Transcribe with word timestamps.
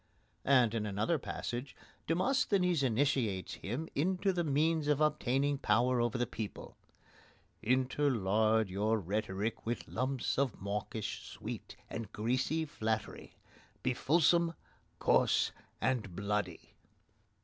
And, 0.45 0.73
in 0.73 0.87
another 0.87 1.19
passage, 1.19 1.75
Demosthenes 2.07 2.81
initiates 2.81 3.53
him 3.53 3.87
into 3.93 4.33
the 4.33 4.43
means 4.43 4.87
of 4.87 4.99
obtaining 4.99 5.59
power 5.59 6.01
over 6.01 6.17
the 6.17 6.25
people: 6.25 6.75
Interlard 7.61 8.67
your 8.67 8.97
rhetoric 8.99 9.63
with 9.63 9.87
lumps 9.87 10.39
Of 10.39 10.59
mawkish 10.59 11.23
sweet, 11.29 11.75
and 11.87 12.11
greasy 12.11 12.65
flattery. 12.65 13.35
Be 13.83 13.93
fulsome, 13.93 14.55
coarse, 14.97 15.51
and 15.79 16.15
bloody! 16.15 16.73